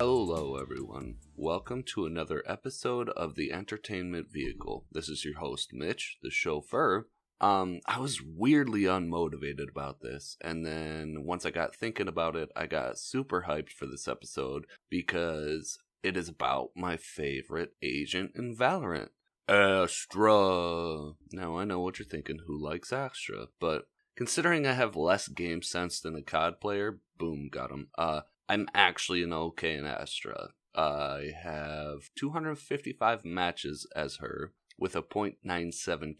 [0.00, 1.16] Hello, everyone.
[1.36, 4.86] Welcome to another episode of the Entertainment Vehicle.
[4.90, 7.06] This is your host, Mitch, the chauffeur.
[7.38, 12.48] Um, I was weirdly unmotivated about this, and then once I got thinking about it,
[12.56, 18.56] I got super hyped for this episode because it is about my favorite agent in
[18.56, 19.10] Valorant.
[19.46, 21.12] Astra.
[21.30, 23.48] Now I know what you're thinking, who likes Astra?
[23.60, 23.84] But
[24.16, 27.88] considering I have less game sense than a COD player, boom, got him.
[27.98, 30.48] Uh, I'm actually an okay in Astra.
[30.74, 35.36] I have 255 matches as her with a .97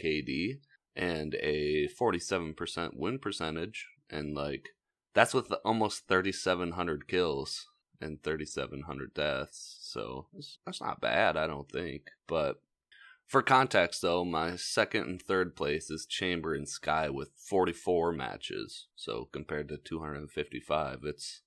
[0.00, 0.60] KD
[0.94, 3.88] and a 47% win percentage.
[4.08, 4.68] And like
[5.12, 7.66] that's with almost 3700 kills
[8.00, 9.78] and 3700 deaths.
[9.80, 10.28] So
[10.64, 12.10] that's not bad i don't think.
[12.28, 12.62] But
[13.26, 18.86] for context though my second and third place is chamber and Skye with 44 matches.
[18.94, 21.42] So compared to 255 it's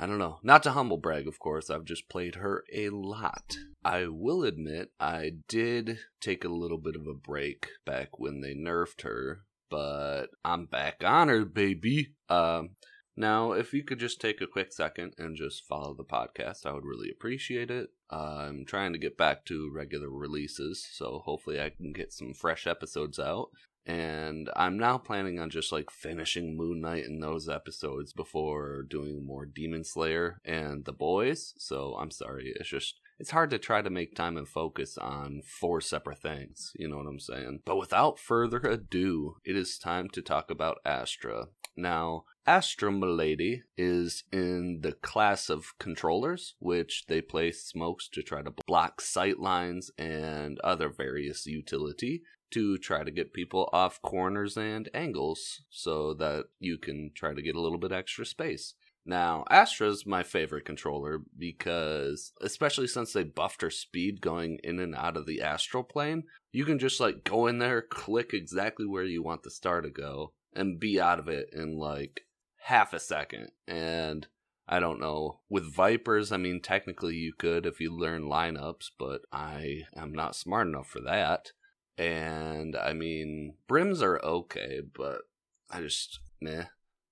[0.00, 0.38] I don't know.
[0.42, 1.68] Not to humble brag, of course.
[1.68, 3.58] I've just played her a lot.
[3.84, 8.54] I will admit, I did take a little bit of a break back when they
[8.54, 12.14] nerfed her, but I'm back on her, baby.
[12.30, 12.70] Um,
[13.14, 16.72] now, if you could just take a quick second and just follow the podcast, I
[16.72, 17.90] would really appreciate it.
[18.10, 22.32] Uh, I'm trying to get back to regular releases, so hopefully I can get some
[22.32, 23.50] fresh episodes out
[23.86, 29.24] and I'm now planning on just like finishing Moon Knight in those episodes before doing
[29.24, 31.54] more Demon Slayer and The Boys.
[31.58, 35.42] So I'm sorry, it's just it's hard to try to make time and focus on
[35.44, 37.60] four separate things, you know what I'm saying?
[37.66, 41.48] But without further ado, it is time to talk about Astra.
[41.76, 48.42] Now, Astra Milady is in the class of controllers, which they place smokes to try
[48.42, 54.56] to block sight lines and other various utility to try to get people off corners
[54.56, 58.74] and angles so that you can try to get a little bit extra space.
[59.06, 64.94] Now, Astra's my favorite controller because, especially since they buffed her speed going in and
[64.94, 69.04] out of the astral plane, you can just like go in there, click exactly where
[69.04, 72.26] you want the star to go, and be out of it in like
[72.64, 73.50] half a second.
[73.66, 74.26] And
[74.68, 75.40] I don't know.
[75.48, 80.36] With Vipers, I mean, technically you could if you learn lineups, but I am not
[80.36, 81.52] smart enough for that.
[81.98, 85.22] And I mean, brims are okay, but
[85.70, 86.64] I just meh.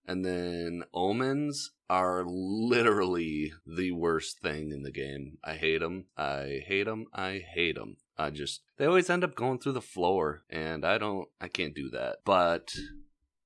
[0.06, 5.36] And then omens are literally the worst thing in the game.
[5.44, 6.06] I hate them.
[6.16, 7.06] I hate them.
[7.12, 7.96] I hate them.
[8.16, 11.28] I just they always end up going through the floor, and I don't.
[11.40, 12.18] I can't do that.
[12.24, 12.74] But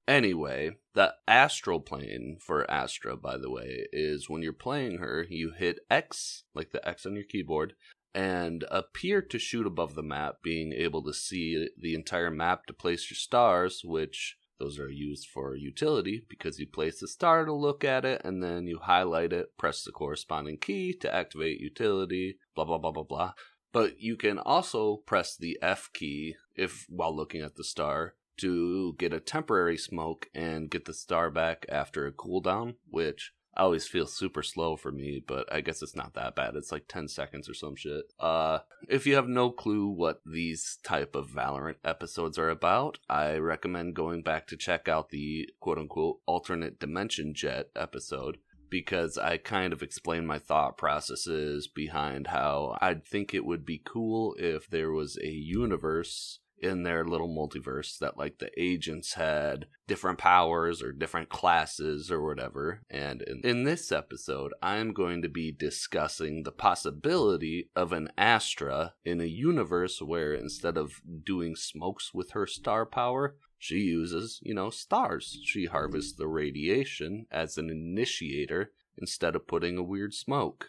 [0.08, 5.52] Anyway, the astral plane for Astra, by the way, is when you're playing her, you
[5.52, 7.74] hit X, like the X on your keyboard,
[8.14, 12.72] and appear to shoot above the map, being able to see the entire map to
[12.72, 17.52] place your stars, which those are used for utility because you place a star to
[17.52, 22.36] look at it and then you highlight it, press the corresponding key to activate utility,
[22.54, 23.32] blah blah blah blah blah.
[23.72, 28.94] But you can also press the F key if while looking at the star to
[28.98, 33.86] get a temporary smoke and get the star back after a cooldown, which I always
[33.86, 36.56] feel super slow for me, but I guess it's not that bad.
[36.56, 38.12] It's like 10 seconds or some shit.
[38.18, 43.34] Uh, if you have no clue what these type of Valorant episodes are about, I
[43.36, 48.38] recommend going back to check out the quote unquote alternate dimension Jett episode
[48.72, 53.82] because I kind of explain my thought processes behind how I'd think it would be
[53.84, 59.66] cool if there was a universe in their little multiverse that like the agents had
[59.88, 62.82] different powers or different classes or whatever.
[62.88, 68.94] And in, in this episode, I'm going to be discussing the possibility of an Astra
[69.04, 74.54] in a universe where instead of doing smokes with her star power, she uses, you
[74.54, 75.38] know, stars.
[75.44, 80.68] She harvests the radiation as an initiator instead of putting a weird smoke.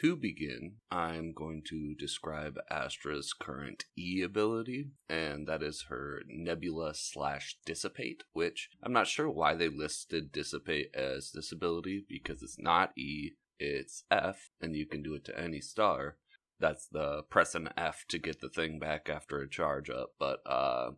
[0.00, 6.94] To begin, I'm going to describe Astra's current E ability, and that is her Nebula
[6.94, 12.58] slash Dissipate, which I'm not sure why they listed Dissipate as this ability because it's
[12.58, 16.16] not E, it's F, and you can do it to any star.
[16.58, 20.40] That's the press an F to get the thing back after a charge up, but
[20.46, 20.90] uh,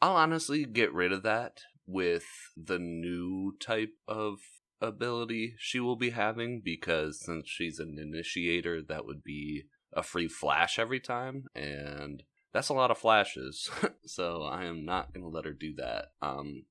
[0.00, 2.24] I'll honestly get rid of that with
[2.56, 4.38] the new type of
[4.82, 10.28] ability she will be having because since she's an initiator, that would be a free
[10.28, 13.70] flash every time, and that's a lot of flashes.
[14.06, 16.06] so I am not going to let her do that.
[16.20, 16.64] Um,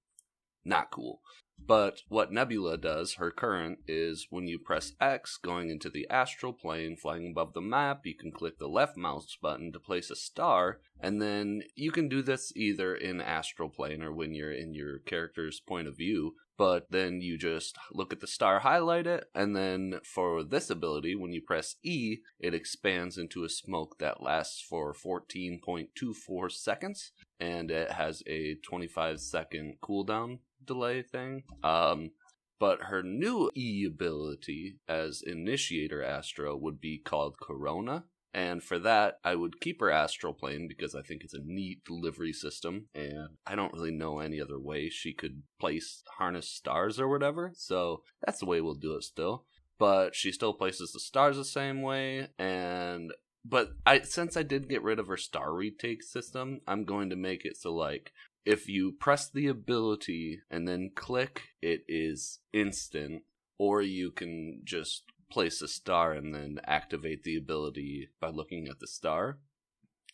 [0.64, 1.22] not cool.
[1.64, 6.54] But what Nebula does, her current, is when you press X going into the astral
[6.54, 10.16] plane flying above the map, you can click the left mouse button to place a
[10.16, 14.74] star, and then you can do this either in astral plane or when you're in
[14.74, 16.34] your character's point of view.
[16.62, 21.16] But then you just look at the star, highlight it, and then for this ability,
[21.16, 27.72] when you press E, it expands into a smoke that lasts for 14.24 seconds, and
[27.72, 31.46] it has a 25 second cooldown delay thing.
[31.64, 32.12] Um,
[32.60, 38.04] but her new E ability as Initiator Astro would be called Corona.
[38.34, 41.84] And for that, I would keep her astral plane because I think it's a neat
[41.84, 42.88] delivery system.
[42.96, 47.52] And I don't really know any other way she could place harness stars or whatever.
[47.56, 49.46] So that's the way we'll do it still.
[49.78, 52.30] But she still places the stars the same way.
[52.40, 53.12] And
[53.44, 57.16] but I since I did get rid of her star retake system, I'm going to
[57.16, 58.14] make it so like
[58.46, 63.24] if you press the ability and then click, it is instant,
[63.58, 68.80] or you can just place a star and then activate the ability by looking at
[68.80, 69.40] the star.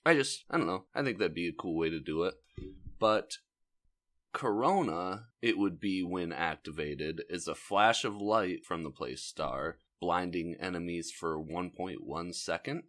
[0.05, 2.35] I just, I don't know, I think that'd be a cool way to do it.
[2.99, 3.37] But
[4.33, 9.79] Corona, it would be when activated, is a flash of light from the place star,
[9.99, 12.83] blinding enemies for 1.1 second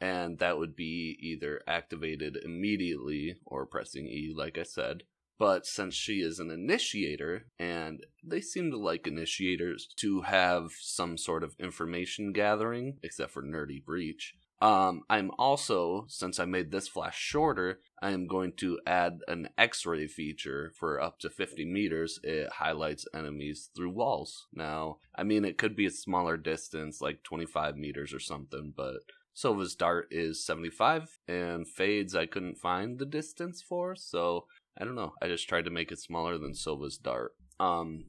[0.00, 5.02] and that would be either activated immediately or pressing E, like I said.
[5.40, 11.16] But since she is an initiator, and they seem to like initiators to have some
[11.16, 16.88] sort of information gathering, except for Nerdy Breach, um, I'm also, since I made this
[16.88, 21.64] flash shorter, I am going to add an X ray feature for up to 50
[21.64, 22.20] meters.
[22.22, 24.46] It highlights enemies through walls.
[24.52, 28.98] Now, I mean, it could be a smaller distance, like 25 meters or something, but
[29.32, 34.44] Sova's dart is 75, and Fades I couldn't find the distance for, so
[34.80, 35.12] I don't know.
[35.20, 37.32] I just tried to make it smaller than Sova's dart.
[37.58, 38.06] Um,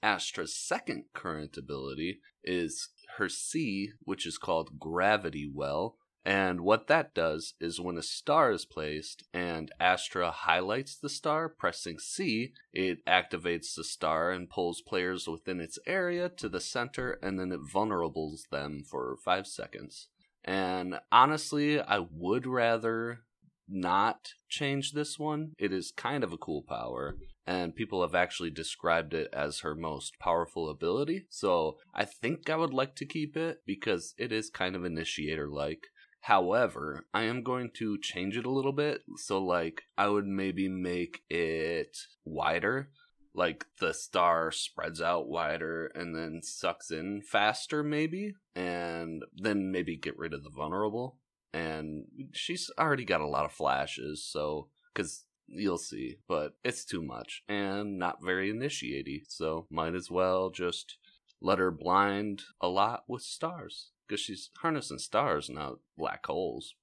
[0.00, 5.96] Astra's second current ability is her C, which is called Gravity Well.
[6.24, 11.48] And what that does is when a star is placed and Astra highlights the star,
[11.48, 17.18] pressing C, it activates the star and pulls players within its area to the center
[17.22, 20.08] and then it vulnerables them for 5 seconds.
[20.44, 23.20] And honestly, I would rather
[23.68, 25.52] not change this one.
[25.58, 27.16] It is kind of a cool power,
[27.46, 31.26] and people have actually described it as her most powerful ability.
[31.30, 35.48] So I think I would like to keep it because it is kind of initiator
[35.48, 35.86] like.
[36.22, 39.02] However, I am going to change it a little bit.
[39.16, 42.88] So, like, I would maybe make it wider
[43.34, 49.96] like the star spreads out wider and then sucks in faster maybe and then maybe
[49.96, 51.18] get rid of the vulnerable
[51.54, 57.02] and she's already got a lot of flashes so because you'll see but it's too
[57.02, 60.96] much and not very initiaty so might as well just
[61.40, 66.74] let her blind a lot with stars because she's harnessing stars not black holes.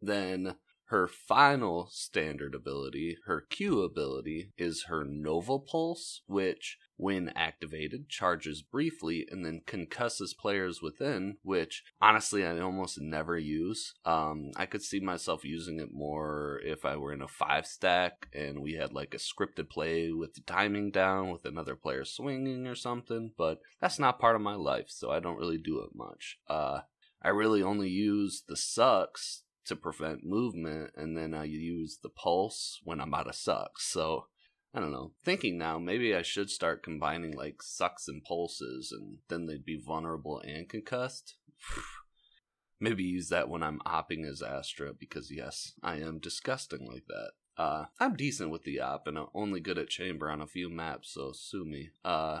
[0.00, 0.56] Then
[0.88, 8.62] her final standard ability, her Q ability, is her Nova Pulse, which, when activated, charges
[8.62, 13.94] briefly and then concusses players within, which honestly I almost never use.
[14.04, 18.28] Um, I could see myself using it more if I were in a five stack
[18.34, 22.66] and we had like a scripted play with the timing down with another player swinging
[22.66, 25.90] or something, but that's not part of my life, so I don't really do it
[25.94, 26.38] much.
[26.48, 26.80] Uh,
[27.22, 32.80] I really only use the sucks to prevent movement, and then I use the pulse
[32.84, 33.86] when I'm out of sucks.
[33.86, 34.26] So
[34.74, 35.12] I don't know.
[35.24, 39.80] Thinking now, maybe I should start combining like sucks and pulses, and then they'd be
[39.80, 41.36] vulnerable and concussed.
[42.80, 47.30] maybe use that when I'm opping as Astra, because yes, I am disgusting like that.
[47.56, 50.68] Uh, I'm decent with the op, and I'm only good at chamber on a few
[50.68, 51.90] maps, so sue me.
[52.04, 52.40] Uh,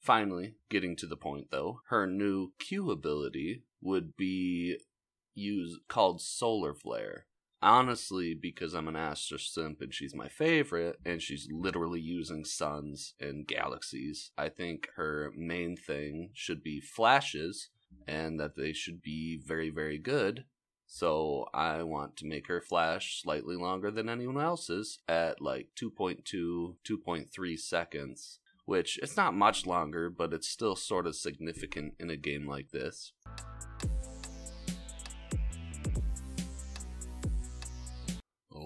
[0.00, 4.78] finally, getting to the point though, her new Q ability would be
[5.36, 7.26] use called Solar Flare.
[7.62, 13.14] Honestly, because I'm an Astra simp and she's my favorite, and she's literally using suns
[13.20, 17.70] and galaxies, I think her main thing should be flashes,
[18.06, 20.44] and that they should be very, very good.
[20.86, 26.76] So I want to make her flash slightly longer than anyone else's at like 2.2,
[26.84, 32.16] 2.3 seconds, which it's not much longer, but it's still sort of significant in a
[32.16, 33.12] game like this.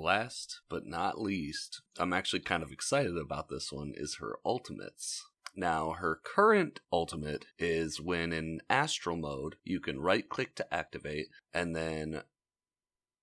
[0.00, 5.24] Last but not least, I'm actually kind of excited about this one, is her ultimates.
[5.56, 11.28] Now, her current ultimate is when in astral mode, you can right click to activate
[11.52, 12.22] and then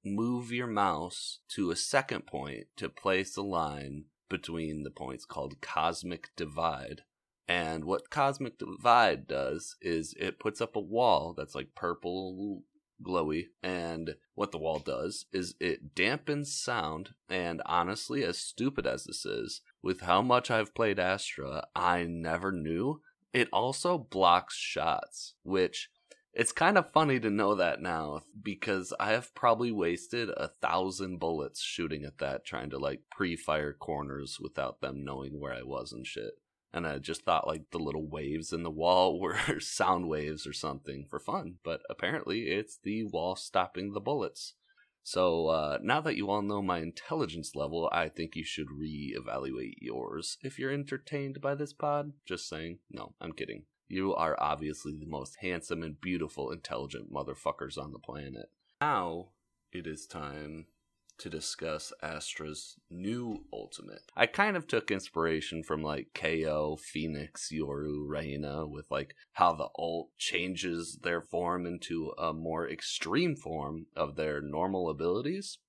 [0.03, 5.61] move your mouse to a second point to place a line between the points called
[5.61, 7.01] Cosmic Divide.
[7.47, 12.63] And what Cosmic Divide does is it puts up a wall that's like purple
[13.03, 19.03] glowy and what the wall does is it dampens sound and honestly as stupid as
[19.03, 23.01] this is with how much I've played Astra I never knew.
[23.33, 25.89] It also blocks shots which
[26.33, 31.17] it's kind of funny to know that now because I have probably wasted a thousand
[31.17, 35.91] bullets shooting at that trying to like pre-fire corners without them knowing where I was
[35.91, 36.33] and shit
[36.73, 40.53] and I just thought like the little waves in the wall were sound waves or
[40.53, 44.53] something for fun, but apparently it's the wall stopping the bullets.
[45.03, 49.77] So uh, now that you all know my intelligence level, I think you should re-evaluate
[49.81, 50.37] yours.
[50.41, 52.79] If you're entertained by this pod, just saying.
[52.91, 53.63] No, I'm kidding.
[53.87, 58.47] You are obviously the most handsome and beautiful, intelligent motherfuckers on the planet.
[58.81, 59.29] Now
[59.71, 60.65] it is time
[61.19, 64.11] to discuss Astra's new ultimate.
[64.15, 69.69] I kind of took inspiration from like KAY/O, Phoenix, Yoru, Reyna, with like how the
[69.77, 75.59] ult changes their form into a more extreme form of their normal abilities.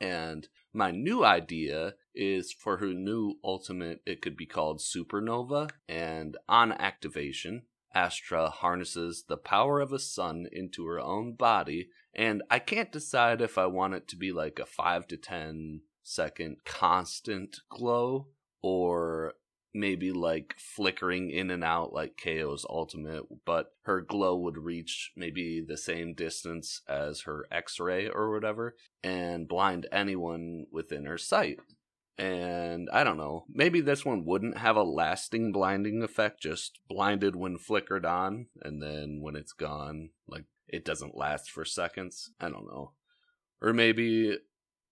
[0.00, 5.70] And my new idea is for her new ultimate, it could be called Supernova.
[5.88, 7.62] And on activation,
[7.94, 13.40] Astra harnesses the power of a sun into her own body, and I can't decide
[13.40, 18.28] if I want it to be like a 5 to 10 second constant glow
[18.62, 19.34] or
[19.74, 25.64] maybe like flickering in and out like KAY/O's ultimate, but her glow would reach maybe
[25.66, 31.58] the same distance as her X ray or whatever and blind anyone within her sight.
[32.16, 37.34] And I don't know, maybe this one wouldn't have a lasting blinding effect, just blinded
[37.34, 42.30] when flickered on, and then when it's gone, like it doesn't last for seconds.
[42.40, 42.92] I don't know.
[43.60, 44.36] Or maybe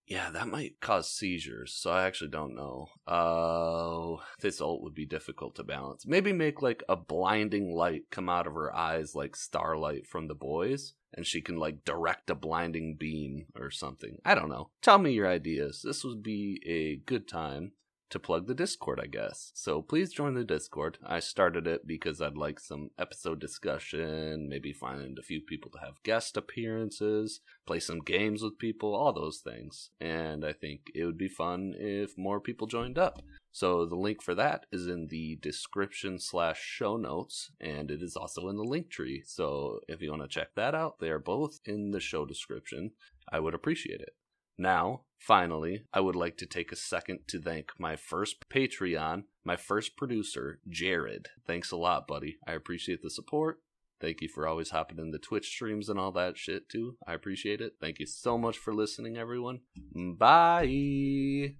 [0.07, 2.89] yeah, that might cause seizures, so I actually don't know.
[3.07, 6.07] Uh, this ult would be difficult to balance.
[6.07, 10.35] Maybe make like a blinding light come out of her eyes like starlight from the
[10.35, 14.19] boys, and she can like direct a blinding beam or something.
[14.25, 14.71] I don't know.
[14.83, 15.83] Tell me your ideas.
[15.85, 17.73] This would be a good time
[18.13, 19.51] to plug the Discord, I guess.
[19.55, 20.99] So please join the Discord.
[21.05, 25.79] I started it because I'd like some episode discussion, maybe find a few people to
[25.79, 29.91] have guest appearances, play some games with people, all those things.
[30.01, 33.23] And I think it would be fun if more people joined up.
[33.51, 38.17] So the link for that is in the description slash show notes, and it is
[38.17, 39.23] also in the Linktree.
[39.27, 42.93] So if you want to check that out, they are both in the show description.
[43.31, 44.15] I would appreciate it.
[44.59, 49.57] Now, finally, I would like to take a second to thank my first Patreon, my
[49.57, 51.29] first producer, Jared.
[51.47, 52.37] Thanks a lot, buddy.
[52.47, 53.61] I appreciate the support.
[54.01, 56.97] Thank you for always hopping in the Twitch streams and all that shit, too.
[57.07, 57.75] I appreciate it.
[57.81, 59.61] Thank you so much for listening, everyone.
[59.95, 61.55] Bye.